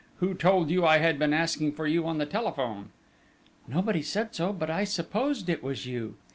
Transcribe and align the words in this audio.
Who 0.15 0.33
told 0.33 0.71
you 0.71 0.83
I 0.83 0.97
had 0.97 1.19
been 1.19 1.31
asking 1.31 1.73
for 1.73 1.85
you 1.85 2.07
on 2.07 2.17
the 2.17 2.25
telephone?" 2.25 2.89
"Nobody 3.67 4.01
said 4.01 4.33
so; 4.33 4.51
but 4.51 4.71
I 4.71 4.83
supposed 4.83 5.47
it 5.47 5.61
was 5.61 5.85
you! 5.85 6.15